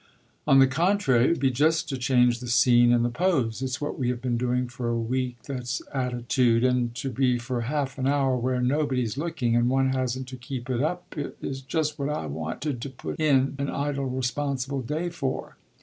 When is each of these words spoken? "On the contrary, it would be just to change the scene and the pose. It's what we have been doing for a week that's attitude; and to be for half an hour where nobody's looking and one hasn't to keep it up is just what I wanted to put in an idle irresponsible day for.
"On 0.47 0.57
the 0.57 0.65
contrary, 0.65 1.25
it 1.25 1.29
would 1.29 1.39
be 1.39 1.51
just 1.51 1.87
to 1.89 1.95
change 1.95 2.39
the 2.39 2.47
scene 2.47 2.91
and 2.91 3.05
the 3.05 3.09
pose. 3.11 3.61
It's 3.61 3.79
what 3.79 3.99
we 3.99 4.09
have 4.09 4.19
been 4.19 4.35
doing 4.35 4.67
for 4.67 4.89
a 4.89 4.97
week 4.97 5.37
that's 5.45 5.79
attitude; 5.93 6.63
and 6.63 6.95
to 6.95 7.11
be 7.11 7.37
for 7.37 7.61
half 7.61 7.99
an 7.99 8.07
hour 8.07 8.35
where 8.35 8.59
nobody's 8.61 9.15
looking 9.15 9.55
and 9.55 9.69
one 9.69 9.91
hasn't 9.91 10.27
to 10.29 10.37
keep 10.37 10.71
it 10.71 10.81
up 10.81 11.13
is 11.39 11.61
just 11.61 11.99
what 11.99 12.09
I 12.09 12.25
wanted 12.25 12.81
to 12.81 12.89
put 12.89 13.19
in 13.19 13.53
an 13.59 13.69
idle 13.69 14.07
irresponsible 14.11 14.81
day 14.81 15.09
for. 15.11 15.55